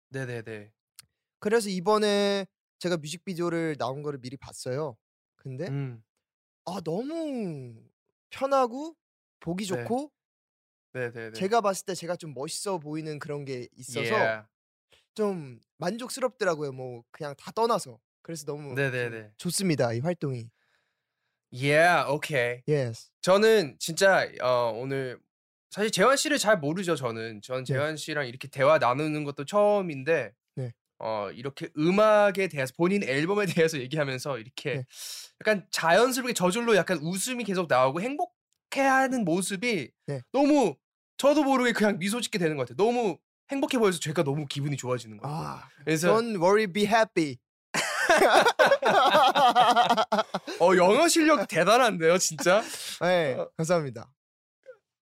[0.10, 0.70] 네네네.
[1.40, 2.46] 그래서 이번에
[2.80, 4.98] 제가 뮤직비디오를 나온 거를 미리 봤어요.
[5.38, 6.04] 근데 음.
[6.66, 7.76] 아 너무
[8.30, 8.96] 편하고
[9.40, 9.84] 보기 네.
[9.84, 10.12] 좋고
[10.94, 11.32] 네네네.
[11.32, 14.48] 제가 봤을 때 제가 좀 멋있어 보이는 그런 게 있어서 Yeah.
[15.14, 16.72] 좀 만족스럽더라고요.
[16.72, 18.00] 뭐 그냥 다 떠나서.
[18.22, 19.32] 그래서 너무 네네네.
[19.38, 19.94] 좋습니다.
[19.94, 20.50] 이 활동이.
[21.54, 22.64] Yeah, okay.
[22.68, 23.12] Yes.
[23.22, 25.20] 저는 진짜 어, 오늘
[25.70, 26.96] 사실 재환 씨를 잘 모르죠.
[26.96, 27.74] 저는 전 네.
[27.74, 30.32] 재환 씨랑 이렇게 대화 나누는 것도 처음인데 네.
[31.04, 34.86] 어, 이렇게 음악에 대해서 본인 앨범에 대해서 얘기하면서 이렇게 네.
[35.42, 40.22] 약간 자연스럽게 저절로 약간 웃음이 계속 나오고 행복해하는 모습이 네.
[40.32, 40.76] 너무
[41.18, 42.78] 저도 모르게 그냥 미소 짓게 되는 것 같아요.
[42.78, 43.18] 너무
[43.52, 45.48] 행복해 보여서 제가 너무 기분이 좋아지는 것 같아요.
[45.48, 47.38] 아, 그래서 don't worry, be happy.
[50.60, 52.64] 어, 영어 실력 대단한데요, 진짜.
[53.02, 53.50] 네, 어.
[53.58, 54.12] 감사합니다.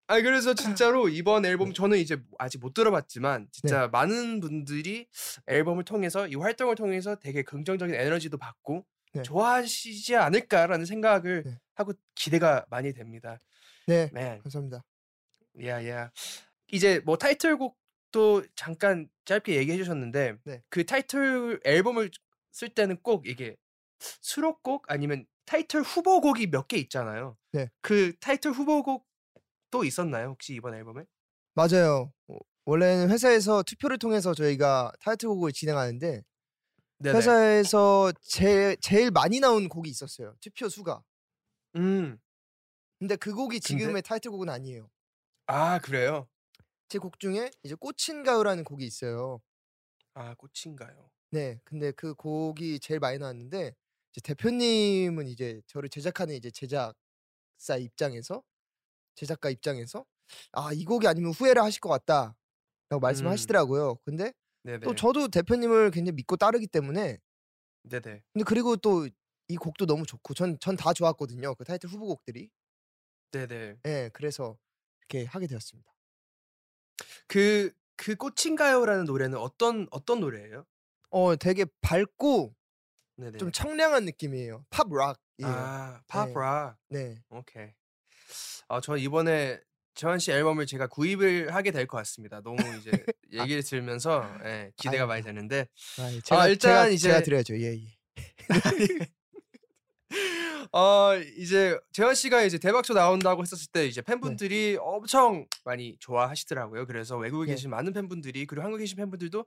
[0.09, 3.89] 아니 그래서 진짜로 이번 앨범 저는 이제 아직 못 들어봤지만 진짜 네.
[3.89, 5.09] 많은 분들이
[5.47, 9.23] 앨범을 통해서 이 활동을 통해서 되게 긍정적인 에너지도 받고 네.
[9.23, 11.59] 좋아하시지 않을까라는 생각을 네.
[11.75, 13.41] 하고 기대가 많이 됩니다.
[13.89, 14.85] 네, Man, 감사합니다.
[15.65, 16.11] 야야.
[16.69, 20.63] 이제 뭐 타이틀곡도 잠깐 짧게 얘기해 주셨는데 네.
[20.69, 22.11] 그 타이틀 앨범을
[22.53, 23.57] 쓸 때는 꼭 이게
[23.99, 27.37] 수록곡 아니면 타이틀 후보곡이 몇 개 있잖아요.
[27.53, 27.71] 네.
[27.81, 29.07] 그 타이틀 후보곡
[29.71, 31.05] 또 있었나요 혹시 이번 앨범에?
[31.55, 32.13] 맞아요.
[32.29, 36.23] 어, 원래는 회사에서 투표를 통해서 저희가 타이틀곡을 진행하는데
[36.99, 37.17] 네네.
[37.19, 40.35] 회사에서 제, 제일 많이 나온 곡이 있었어요.
[40.41, 41.03] 투표 수가.
[41.77, 42.19] 음.
[42.99, 43.67] 근데 그 곡이 근데?
[43.81, 44.89] 지금의 타이틀곡은 아니에요.
[45.47, 46.29] 아 그래요?
[46.89, 49.41] 제 곡 중에 이제 꽃인 가요라는 곡이 있어요.
[50.15, 51.11] 아 꽃인가요?
[51.31, 53.75] 네, 근데 그 곡이 제일 많이 나왔는데
[54.13, 58.43] 이제 대표님은 이제 저를 제작하는 이제 제작사 입장에서
[59.17, 60.07] 제작가 입장에서
[60.53, 63.97] 아 이 곡이 아니면 후회를 하실 것 같다라고 말씀하시더라고요.
[64.05, 64.33] 근데
[64.65, 64.81] 네네.
[64.85, 67.19] 또 저도 대표님을 굉장히 믿고 따르기 때문에
[67.85, 68.23] 네네.
[68.35, 69.07] 근데 그리고 또
[69.49, 71.55] 이 곡도 너무 좋고 전 전 다 좋았거든요.
[71.55, 72.51] 그 타이틀 후보곡들이.
[73.33, 73.77] 네네.
[73.87, 74.59] 예, 그래서
[75.01, 75.93] 이렇게 하게 되었습니다.
[77.29, 80.65] 그그 꽃인가요라는 노래는 어떤 어떤 노래예요?
[81.11, 82.55] 어, 되게 밝고
[83.17, 83.39] 네네.
[83.39, 84.67] 좀 청량한 느낌이에요.
[84.71, 85.77] 팝 락이에요.
[86.09, 86.35] 아팝 네.
[86.35, 86.79] 락.
[86.89, 87.23] 네.
[87.31, 87.73] 오케이.
[88.69, 89.61] 아 저 이번에
[89.95, 92.41] 재환 씨 앨범을 제가 구입을 하게 될 것 같습니다.
[92.43, 92.91] 너무 이제
[93.33, 95.27] 얘기를 들으면서 예, 기대가 많이 아이고.
[95.29, 97.59] 되는데 아, 예, 제가 일단 제가, 이제- 제가 드려야죠.
[97.61, 97.97] 예, 예.
[100.73, 106.87] 어 이제 재환 씨가 이제 대박쇼 나온다고 했었을 때 이제 팬분들이 엄청 많이 좋아하시더라고요.
[106.87, 107.53] 그래서 외국에 네.
[107.53, 109.47] 계신 많은 팬분들이 그리고 한국에 계신 팬분들도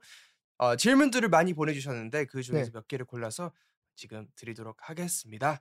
[0.58, 2.70] 어, 질문들을 많이 보내주셨는데 그 중에서 네.
[2.72, 3.52] 몇 개를 골라서
[3.96, 5.60] 지금 드리도록 하겠습니다.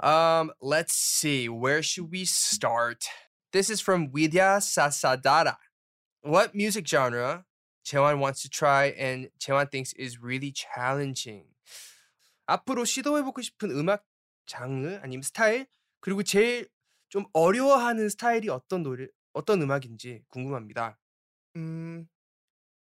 [0.00, 3.04] Um, let's see, where should we start?
[3.52, 5.56] This is from Widya Sasadara.
[6.22, 7.44] What music genre
[7.84, 11.46] 재환 wants to try and 재환 thinks is really challenging.
[12.46, 14.04] 앞으로 시도해보고 싶은 음악
[14.46, 15.66] 장르 아니면 스타일
[16.00, 16.68] 그리고 제일
[17.08, 20.98] 좀 어려워하는 스타일이 어떤 노래 어떤 음악인지 궁금합니다.
[21.56, 22.08] 음,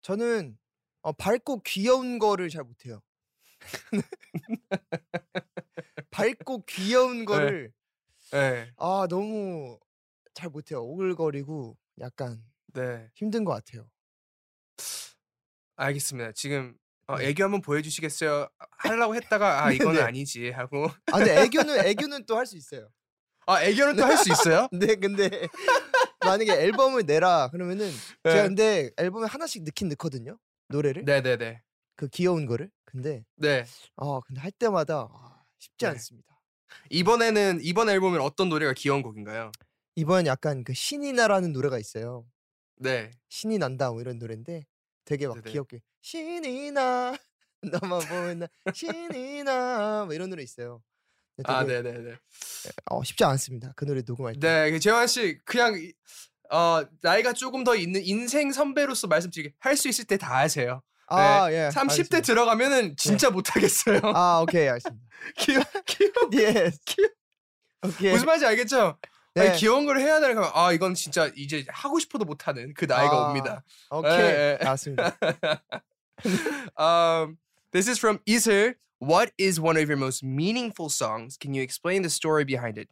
[0.02, 0.58] 저는
[1.02, 3.00] 어, 밝고 귀여운 거를 잘 못해요.
[6.16, 7.72] 밝고 귀여운 거를
[8.32, 9.78] 네, 아 너무
[10.34, 10.82] 잘 못해요.
[10.82, 12.42] 오글거리고 약간
[12.74, 13.88] 네, 힘든 것 같아요.
[15.76, 16.32] 알겠습니다.
[16.32, 16.74] 지금
[17.06, 17.28] 어, 네.
[17.28, 18.48] 애교 한번 보여주시겠어요?
[18.78, 20.02] 하려고 했다가 아 이거는 네.
[20.02, 22.88] 아니지 하고 아 근데 애교는 애교는 또 할 수 있어요.
[23.46, 24.68] 아 애교는 또 할 수 있어요?
[24.72, 25.28] 네 근데
[26.24, 27.90] 만약에 앨범을 내라 그러면은
[28.24, 28.42] 제가 네.
[28.42, 30.38] 근데 앨범에 하나씩 넣긴 넣거든요.
[30.68, 31.62] 노래를 네네네.
[31.94, 33.64] 그 귀여운 거를 근데 네.
[33.96, 35.35] 아 근데 할 때마다 아,
[35.66, 35.90] 쉽지 네.
[35.92, 36.40] 않습니다.
[36.90, 39.50] 이번에는 이번 앨범엔 어떤 노래가 귀여운 곡인가요?
[39.96, 42.26] 이번 약간 그 신이 나라는 노래가 있어요.
[42.76, 43.10] 네.
[43.28, 44.66] 신이 난다 뭐 이런 노래인데
[45.04, 45.50] 되게 막 네네.
[45.50, 47.16] 귀엽게 신이 나
[47.62, 50.82] 너만 보인다 신이 나뭐 이런 노래 있어요.
[51.44, 52.16] 아, 되게, 네네 네.
[52.90, 53.72] 어, 쉽지 않습니다.
[53.76, 54.40] 그 노래 녹음할 때.
[54.40, 55.92] 네, 그 재환 씨 그냥 이-
[56.50, 60.82] 어 나이가 조금 더 있는 인생 선배로서 말씀드리게 할 수 있을 때 다 하세요.
[61.08, 61.68] 아 예.
[61.68, 62.20] 30대 알겠습니다.
[62.20, 64.00] 들어가면은 진짜 못 하겠어요.
[64.04, 65.06] 아 오케이 알겠습니다.
[65.38, 66.70] 귀여 귀여 예.
[66.84, 67.08] 귀여-
[67.86, 68.12] 오케이.
[68.12, 68.98] 무슨 말인지 알겠죠?
[69.34, 69.48] 네.
[69.48, 73.12] 아니, 귀여운 걸 해야 되는 아 이건 진짜 이제 하고 싶어도 못 하는 그 나이가
[73.26, 73.62] 아, 옵니다.
[73.90, 74.10] 오케이.
[74.12, 74.64] 예, 예.
[74.64, 75.16] 알았습니다.
[76.78, 77.36] um,
[77.72, 78.76] this is from Iser.
[78.98, 81.36] What is one of your most meaningful songs?
[81.36, 82.88] Can you explain the story behind it?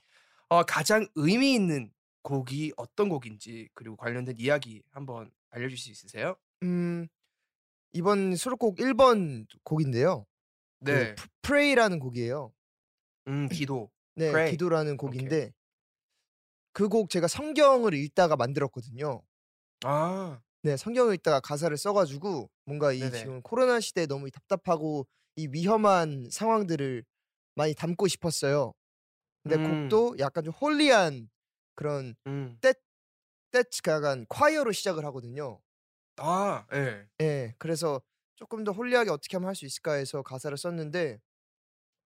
[0.50, 1.90] 어, 가장 의미 있는
[2.22, 6.36] 곡이 어떤 곡인지 그리고 관련된 이야기 한번 알려줄 수 있으세요?
[6.62, 7.08] 음
[7.94, 10.26] 이번 수록곡 1번 곡인데요.
[10.80, 12.52] 네, 그 Pray라는 곡이에요.
[13.28, 13.90] 음 기도.
[14.16, 14.50] 네, Pray.
[14.52, 15.52] 기도라는 곡인데
[16.72, 19.22] 그 곡 제가 성경을 읽다가 만들었거든요.
[19.84, 23.18] 아, 네, 성경을 읽다가 가사를 써가지고 뭔가 이 네네.
[23.18, 27.04] 지금 코로나 시대에 너무 답답하고 이 위험한 상황들을
[27.54, 28.72] 많이 담고 싶었어요.
[29.42, 29.88] 근데 음.
[29.88, 31.28] 곡도 약간 좀 holy한
[31.76, 32.58] 그런 음,
[33.52, 35.60] 떼창 약간 콰이어로 시작을 하거든요.
[36.16, 38.00] 아, 예, 예, 그래서
[38.36, 41.20] 조금 더 holy하게 어떻게 하면 할 수 있을까 해서 가사를 썼는데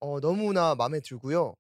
[0.01, 1.57] 어, 너무나 마음에 들고요.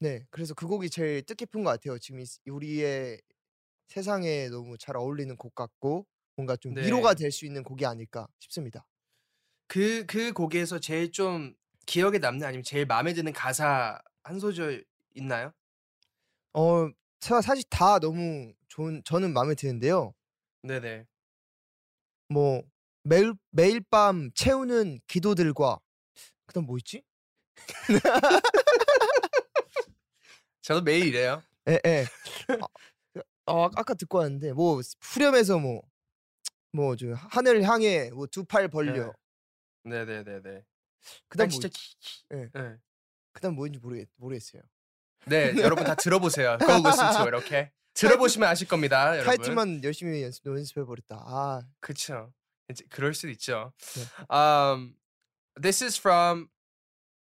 [0.00, 1.98] 네, 그래서 그 곡이 제일 뜻깊은 것 같아요.
[1.98, 3.20] 지금 이, 스- 우리의
[3.88, 6.06] 세상에 너무 잘 어울리는 곡 같고
[6.36, 6.80] 뭔가 좀 네.
[6.80, 8.86] 위로가 될 수 있는 곡이 아닐까 싶습니다.
[9.68, 11.54] 그 그 곡에서 제일 좀
[11.86, 14.84] 기억에 남는 아니면 제일 마음에 드는 가사 한 소절
[15.14, 15.52] 있나요?
[16.52, 20.14] 어, 사- 사실 다 너무 좋은 저는 마음에 드는데요.
[20.62, 21.06] 네네.
[22.34, 22.62] 뭐
[23.04, 25.78] 매일 매일 밤 채우는 기도들과
[26.46, 27.04] 그다음 뭐 있지?
[30.62, 31.42] 저도 매일 이래요.
[31.68, 32.06] 예, 예.
[32.60, 32.66] 아,
[33.12, 35.82] 그- 어, 아까 듣고 왔는데 뭐 후렴에서 뭐
[36.74, 39.12] 뭐 저 하늘을 향해 뭐 두 팔 벌려.
[39.84, 40.64] 네, 네, 네, 네.
[41.28, 42.48] 그다음 난뭐 진짜 있- 기, 기, 예.
[42.52, 42.76] 네.
[43.32, 44.60] 그다음 뭐인지 모르겠 모르겠어요.
[45.26, 46.58] 네, 여러분 다 들어보세요.
[46.60, 49.26] It, 이렇게 들어보시면 아실 겁니다, 여러분.
[49.26, 51.16] 타이틀만 열심히 연습 연습해 버렸다.
[51.26, 52.32] 아, 그렇죠.
[52.70, 53.72] 이제 그럴 수도 있죠.
[53.94, 54.34] 네.
[54.36, 54.96] Um,
[55.60, 56.48] this is from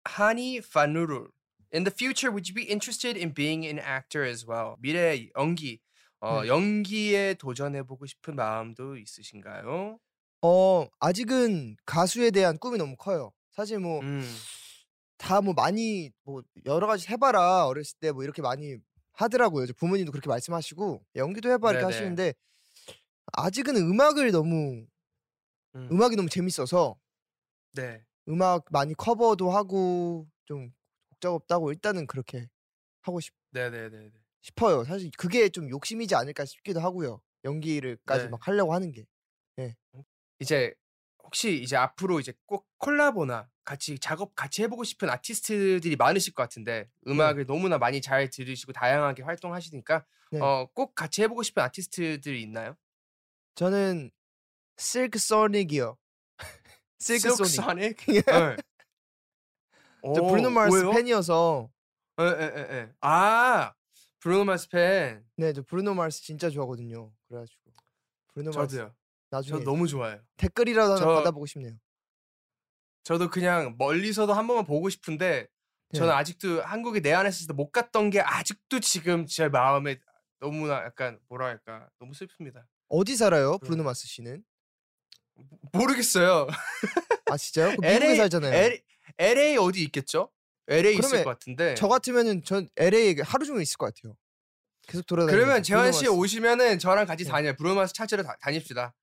[0.06, 1.28] Hani Fanurul.
[1.74, 4.76] In the future, would you be interested in being an actor as well?
[4.78, 5.80] 미래 연기,
[6.20, 6.48] 어, 네.
[6.48, 9.98] 연기에 도전해 보고 싶은 마음도 있으신가요?
[10.44, 13.32] 어 아직은 가수에 대한 꿈이 너무 커요.
[13.52, 18.76] 사실 뭐다뭐 음, 많이 뭐 여러 가지 해봐라 어렸을 때 뭐 이렇게 많이
[19.12, 19.66] 하더라고요.
[19.66, 21.94] 저 부모님도 그렇게 말씀하시고 연기도 해봐 이렇게 네네.
[21.94, 22.34] 하시는데
[23.32, 24.86] 아직은 음악을 너무
[25.74, 26.98] 음, 음악이 너무 재밌어서
[27.72, 28.04] 네.
[28.28, 30.72] 음악 많이 커버도 하고 좀곡
[31.20, 32.48] 작업도 고 일단은 그렇게
[33.02, 34.12] 하고 싶, 네, 네, 네, 네.
[34.42, 34.84] 싶어요.
[34.84, 37.20] 사실 그게 좀 욕심이지 않을까 싶기도 하고요.
[37.44, 38.30] 연기를까지 네.
[38.30, 39.06] 막 하려고 하는 게.
[40.40, 40.74] 이제
[41.22, 46.88] 혹시 이제 앞으로 이제 꼭 콜라보나 같이 작업 같이 해보고 싶은 아티스트들이 많으실 것 같은데
[47.06, 50.40] 음악을 너무나 많이 잘 들으시고 다양하게 활동하시니까 네.
[50.40, 52.76] 어, 꼭 같이 해보고 싶은 아티스트들이 있나요?
[53.54, 54.10] 저는
[54.76, 55.96] 실크 소닉이요.
[56.98, 57.96] 실크 소닉.
[58.06, 58.22] 네.
[58.22, 58.56] 저
[60.20, 60.90] 오, 브루노 왜요?
[60.90, 61.70] 팬이어서
[62.18, 62.92] 에, 에, 에, 에.
[63.00, 63.72] 아
[64.18, 65.24] 브루노 마스 팬.
[65.36, 67.12] 네, 저 브루노 마르스 진짜 좋아하거든요.
[67.28, 67.60] 그래가지고
[68.34, 68.94] 브루노 마르스 저도요.
[69.30, 70.20] 나중에 저 너무 좋아해요.
[70.36, 71.74] 댓글이라도 하나 저- 받아보고 싶네요.
[73.04, 75.48] 저도 그냥 멀리서도 한 번만 보고 싶은데
[75.94, 76.14] 저는 네.
[76.14, 79.98] 아직도 한국에 내 안에 있을 때 못 갔던 게 아직도 지금 제 마음에
[80.40, 82.64] 너무나 약간 뭐랄까 너무 슬픕니다.
[82.88, 83.66] 어디 살아요, 네.
[83.66, 84.42] 브루노 마스 씨는?
[85.72, 86.46] 모르겠어요.
[87.30, 87.76] 아 진짜요?
[87.76, 88.52] 그 미국에 살잖아요.
[88.54, 88.80] LA,
[89.18, 90.30] LA 어디 있겠죠?
[90.68, 91.74] LA 있을 것 같은데.
[91.74, 94.16] 저 같으면은 전 LA에 하루 종일 있을 것 같아요.
[94.86, 95.36] 계속 돌아다니고.
[95.36, 96.20] 그러면 재환 씨 브루노 마스.
[96.20, 97.30] 오시면은 저랑 같이 네.
[97.30, 97.54] 다녀요.
[97.56, 98.94] 브루마스 찾으러 다, 다닙시다.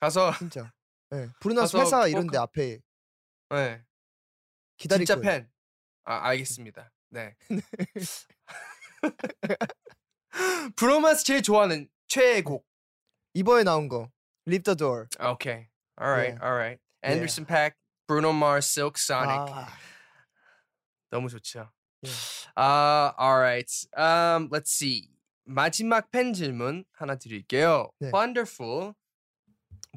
[0.00, 0.72] 가서 진짜.
[1.14, 1.28] 예.
[1.40, 2.78] 브루노 마스 가서 회사 꼭 이런데 가- 앞에
[3.52, 3.82] 네.
[4.76, 5.40] 기다릴 진짜 거예요.
[5.40, 5.50] 팬.
[6.04, 6.90] 아 알겠습니다.
[7.10, 7.36] 네.
[10.76, 12.66] 브로마스 제일 좋아하는 최애곡.
[13.34, 14.10] 이번에 나온 거
[14.46, 15.06] Leave the Door.
[15.18, 15.68] 아, 오케이.
[16.00, 16.42] Alright, Yeah.
[16.42, 16.80] alright.
[17.02, 17.74] Anderson Paak,
[18.06, 19.52] Bruno Mars, Silk Sonic.
[19.52, 19.68] 아,
[21.10, 21.70] 너무 좋죠.
[22.02, 22.18] Yeah.
[22.56, 23.70] 아, alright.
[23.96, 25.08] Um, let's see.
[25.44, 27.90] 마지막 팬 질문 하나 드릴게요.
[28.00, 28.10] 네.
[28.12, 28.94] Wonderful.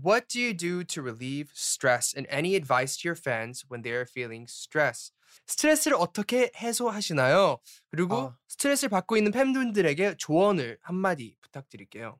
[0.01, 2.13] What do you do to relieve stress?
[2.13, 5.11] And any advice to your fans when they are feeling stress?
[5.47, 7.57] 스트레스를 어떻게 해소하시나요?
[7.89, 8.37] 그리고 아.
[8.47, 12.19] 스트레스를 받고 있는 팬분들에게 조언을 한마디 부탁드릴게요.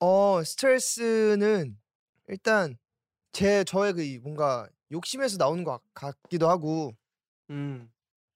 [0.00, 1.78] 어 스트레스는
[2.28, 2.76] 일단
[3.32, 6.92] 제 저의 그이 뭔가 욕심에서 나오는 것 같- 같기도 하고,
[7.50, 7.92] 음,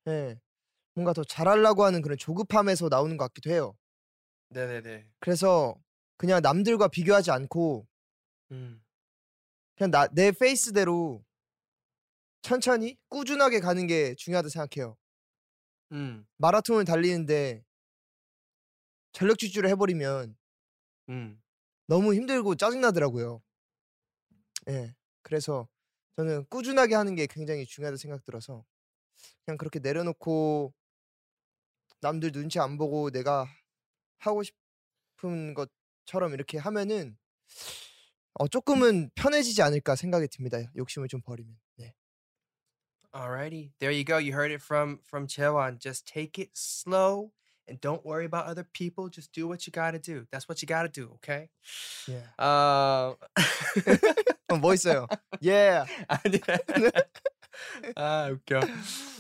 [0.09, 0.39] 예.
[0.95, 3.77] 뭔가 더 잘하려고 하는 그런 조급함에서 나오는 것 같기도 해요.
[4.51, 5.11] 네네네.
[5.21, 5.77] 그래서
[6.17, 7.87] 그냥 남들과 비교하지 않고
[8.53, 8.83] 음,
[9.77, 11.25] 그냥 나 내 페이스대로
[12.43, 14.97] 천천히 꾸준하게 가는 게 중요하다 생각해요.
[15.93, 17.65] 음, 마라톤을 달리는데
[19.13, 20.37] 전력 질주를 해버리면
[21.11, 21.43] 음.
[21.87, 23.43] 너무 힘들고 짜증나더라고요.
[24.69, 24.95] 예.
[25.23, 25.69] 그래서
[26.17, 28.65] 저는 꾸준하게 하는 게 굉장히 중요하다 생각 들어서
[29.45, 30.73] 그냥 그렇게 내려놓고
[32.01, 33.47] 남들 눈치 안 보고 내가
[34.19, 37.19] 하고 싶은 것처럼 이렇게 하면은
[38.35, 40.59] 어 조금은 편해지지 않을까 생각이 듭니다.
[40.77, 41.55] 욕심을 좀 버리면.
[41.79, 41.95] 네.
[43.15, 44.19] Alrighty, there you go.
[44.19, 45.79] You heard it from from Chewan.
[45.81, 47.33] Just take it slow
[47.67, 49.11] and don't worry about other people.
[49.11, 50.27] Just do what you gotta do.
[50.31, 51.11] That's what you gotta do.
[51.19, 51.49] Okay.
[52.09, 52.23] 예.
[52.39, 53.17] 어,
[54.49, 55.07] 어, 멋있어요.
[55.45, 55.83] 예.
[56.07, 56.41] 아니야.
[57.97, 58.61] 아 웃겨.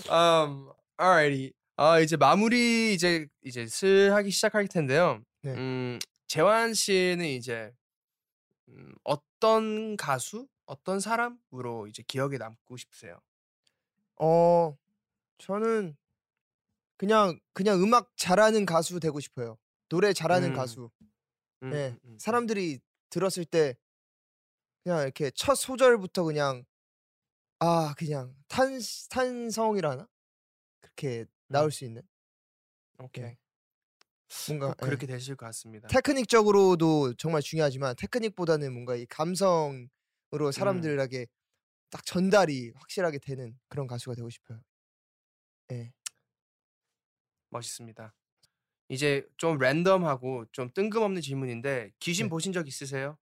[0.08, 0.70] Um,
[1.00, 1.52] alrighty.
[1.76, 5.22] 아 이제 마무리 이제 이제 슬 하기 시작할 텐데요.
[5.42, 5.52] 네.
[5.54, 7.72] 음, 재환 씨는 이제
[8.70, 13.20] 음, 어떤 가수, 어떤 사람으로 이제 기억에 남고 싶으세요?
[14.16, 14.76] 어
[15.38, 15.96] 저는
[16.96, 19.58] 그냥 그냥 음악 잘하는 가수 되고 싶어요.
[19.88, 20.54] 노래 잘하는 음.
[20.54, 20.90] 가수.
[21.62, 21.96] 음, 네.
[22.18, 23.76] 사람들이 들었을 때
[24.84, 26.64] 그냥 이렇게 첫 소절부터 그냥
[27.58, 28.78] 아 그냥 탄
[29.10, 30.08] 탄성이라나
[30.80, 32.02] 그렇게 나올 수 있는
[32.98, 33.36] 오케이.
[34.48, 34.86] 뭔가 꼭 예.
[34.86, 35.88] 그렇게 되실 것 같습니다.
[35.88, 39.88] 테크닉적으로도 정말 중요하지만 테크닉보다는 뭔가 이 감성으로
[40.40, 40.52] 음.
[40.52, 41.26] 사람들에게
[41.90, 44.60] 딱 전달이 확실하게 되는 그런 가수가 되고 싶어요.
[45.72, 45.92] 예.
[47.50, 48.14] 멋있습니다.
[48.88, 52.30] 이제 좀 랜덤하고 좀 뜬금없는 질문인데 귀신 네.
[52.30, 53.18] 보신 적 있으세요?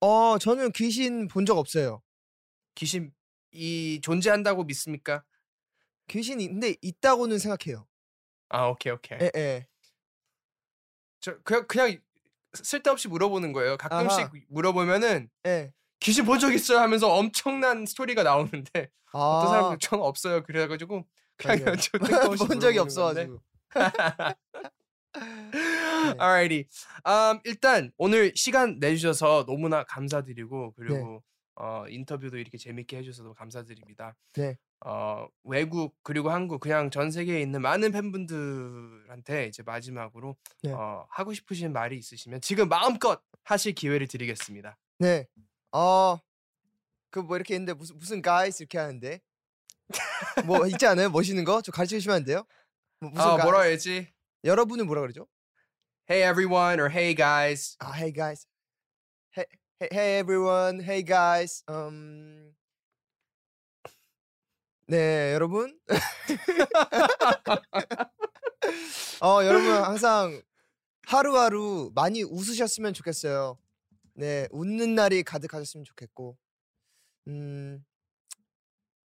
[0.00, 2.02] 어 저는 귀신 본 적 없어요.
[2.76, 3.12] 귀신
[3.52, 5.24] 이 존재한다고 믿습니까?
[6.08, 7.86] 귀신이 근데 있다고는 생각해요.
[8.48, 9.18] 아 오케이 오케이.
[9.20, 9.66] 예, 예.
[11.22, 11.96] 저 그냥 그냥
[12.52, 13.78] 쓸데없이 물어보는 거예요.
[13.78, 14.30] 가끔씩 아하.
[14.48, 15.72] 물어보면은 예.
[16.00, 20.42] 귀신 본 적 있어요 하면서 엄청난 스토리가 나오는데 아, 어떤 사람들 전 없어요.
[20.42, 21.06] 그래가지고
[21.38, 21.58] 그냥
[22.48, 22.78] 본 적이.
[22.78, 23.40] 없어가지고.
[26.20, 26.66] Alrighty.
[27.06, 31.22] 음, 일단 오늘 시간 내주셔서 너무나 감사드리고 그리고
[31.54, 34.16] 어, 인터뷰도 이렇게 재밌게 해주셔서 감사드립니다.
[34.34, 34.56] 네.
[34.84, 40.72] 어, 외국 그리고 한국 그냥 전 세계에 있는 많은 팬분들한테 이제 마지막으로 네.
[40.72, 44.76] 어, 하고 싶으신 말이 있으시면 지금 마음껏 하실 기회를 드리겠습니다.
[44.98, 45.26] 네.
[45.72, 46.18] 어.
[47.10, 49.20] 그 뭐 이렇게 있는데 무슨 무슨 guys 이렇게 하는데.
[50.46, 51.10] 뭐 있지 않아요?
[51.10, 51.60] 멋있는 거?
[51.60, 52.44] 저 가르쳐 주시면 안 돼요?
[53.00, 53.44] 뭐 무슨 아, guys?
[53.44, 54.12] 뭐라 해야지?
[54.44, 55.28] 여러분은 뭐라 그러죠?
[56.10, 57.76] Hey everyone or Hey guys.
[57.78, 58.46] 아, hey guys.
[59.36, 59.46] Hey,
[59.80, 60.82] hey, hey everyone.
[60.82, 61.62] Hey guys.
[61.68, 62.54] 음.
[64.92, 65.80] 네, 여러분.
[69.22, 70.42] 어, 여러분 항상
[71.06, 73.56] 하루하루 많이 웃으셨으면 좋겠어요.
[74.12, 76.36] 네, 웃는 날이 가득하셨으면 좋겠고.
[77.28, 77.82] 음.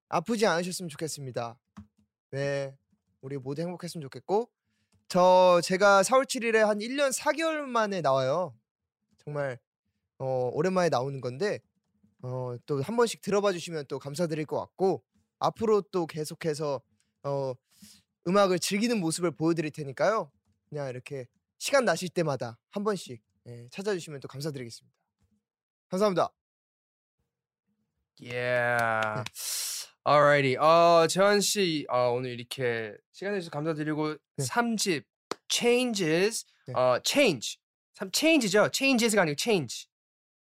[0.10, 1.58] 아프지 않으셨으면 좋겠습니다.
[2.32, 2.76] 네.
[3.21, 4.50] 우리 모두 행복했으면 좋겠고
[5.08, 8.54] 저 제가 4월 7일에 한 1년 4개월 만에 나와요.
[9.23, 9.58] 정말
[10.17, 11.62] 어, 오랜만에 나오는 건데
[12.23, 15.02] 어, 또 한 번씩 들어봐 주시면 또 감사드릴 것 같고
[15.40, 16.81] 앞으로 또 계속해서
[17.23, 17.54] 어,
[18.27, 20.31] 음악을 즐기는 모습을 보여드릴 테니까요.
[20.69, 21.25] 그냥 이렇게
[21.58, 24.96] 시간 나실 때마다 한 번씩 예, 찾아주시면 또 감사드리겠습니다.
[25.90, 26.33] 감사합니다.
[28.19, 29.23] Yeah.
[30.06, 30.58] Alrighty.
[30.58, 34.46] 어, 재환 씨, 어, 오늘 이렇게 시간 내주셔서 감사드리고 네.
[34.46, 35.04] 3집
[35.50, 36.73] Changes, 네.
[36.73, 37.58] 어, Change.
[37.94, 38.69] 3 Change죠?
[38.73, 39.88] Changes가 아니고 Change.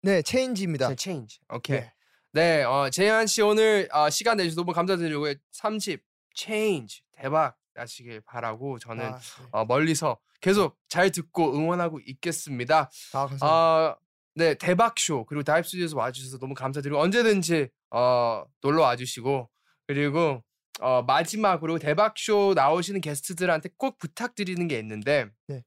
[0.02, 0.88] 네, 체인지입니다.
[0.88, 1.40] 그냥 Change.
[1.50, 1.80] 오케이.
[1.80, 1.94] 네.
[2.36, 6.02] 네, 어, 재환 씨 오늘 어, 시간 내주셔서 너무 감사드리고 3집
[6.34, 9.48] Change 대박 나시길 바라고 저는 아, 네.
[9.52, 12.90] 어, 멀리서 계속 잘 듣고 응원하고 있겠습니다.
[13.14, 13.46] 아, 감사합니다.
[13.46, 13.96] 아,
[14.34, 19.48] 네 대박 쇼 그리고 다이브 스튜디오에서 와주셔서 너무 감사드리고 언제든지 어, 놀러 와주시고
[19.86, 20.44] 그리고
[20.82, 25.64] 어, 마지막으로 대박 쇼 나오시는 게스트들한테 꼭 부탁드리는 게 있는데 네.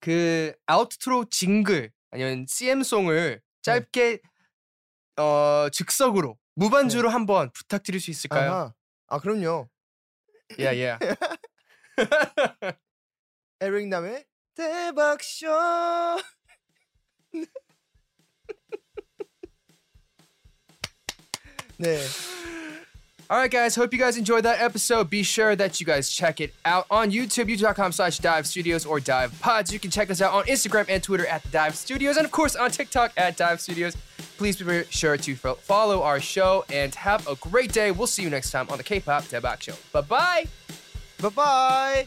[0.00, 4.20] 그 outro jingle 아니면 CM송을 짧게
[5.16, 8.52] 어, 즉석으로 무반주로 한번 부탁드릴 수 있을까요?
[8.52, 8.74] 아하.
[9.08, 9.68] 아, 그럼요.
[10.58, 10.98] 예, 예.
[13.60, 15.46] 에릭 남의 대박쇼.
[21.78, 21.98] 네.
[23.28, 23.74] All right, guys.
[23.74, 25.10] Hope you guys enjoyed that episode.
[25.10, 29.00] Be sure that you guys check it out on YouTube, youtube.com slash dive studios or
[29.00, 29.72] dive pods.
[29.72, 32.30] You can check us out on Instagram and Twitter at the dive studios and, of
[32.30, 33.96] course, on TikTok at dive studios.
[34.36, 37.90] Please be sure to follow our show and have a great day.
[37.90, 39.74] We'll see you next time on the K pop Debak show.
[39.92, 40.46] Bye bye.
[41.20, 42.06] Bye bye.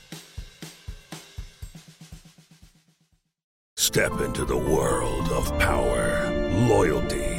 [3.76, 6.30] Step into the world of power,
[6.67, 7.38] loyalty